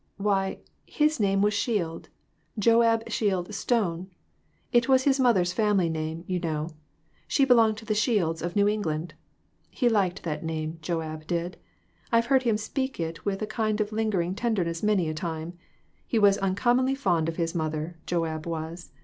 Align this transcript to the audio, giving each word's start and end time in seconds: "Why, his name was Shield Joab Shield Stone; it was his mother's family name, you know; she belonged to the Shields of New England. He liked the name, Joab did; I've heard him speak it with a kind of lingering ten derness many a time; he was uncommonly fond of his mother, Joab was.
"Why, 0.17 0.57
his 0.87 1.19
name 1.19 1.43
was 1.43 1.53
Shield 1.53 2.09
Joab 2.57 3.07
Shield 3.11 3.53
Stone; 3.53 4.09
it 4.71 4.89
was 4.89 5.03
his 5.03 5.19
mother's 5.19 5.53
family 5.53 5.89
name, 5.89 6.23
you 6.25 6.39
know; 6.39 6.71
she 7.27 7.45
belonged 7.45 7.77
to 7.77 7.85
the 7.85 7.93
Shields 7.93 8.41
of 8.41 8.55
New 8.55 8.67
England. 8.67 9.13
He 9.69 9.89
liked 9.89 10.23
the 10.23 10.37
name, 10.37 10.79
Joab 10.81 11.27
did; 11.27 11.55
I've 12.11 12.25
heard 12.33 12.41
him 12.41 12.57
speak 12.57 12.99
it 12.99 13.25
with 13.25 13.43
a 13.43 13.45
kind 13.45 13.79
of 13.79 13.91
lingering 13.91 14.33
ten 14.33 14.55
derness 14.55 14.81
many 14.81 15.07
a 15.07 15.13
time; 15.13 15.53
he 16.07 16.17
was 16.17 16.39
uncommonly 16.39 16.95
fond 16.95 17.29
of 17.29 17.35
his 17.35 17.53
mother, 17.53 17.99
Joab 18.07 18.47
was. 18.47 18.89